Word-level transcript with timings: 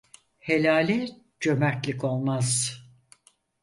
Helale 0.39 1.07
cömertlik 1.39 2.03
olmaz. 2.03 2.79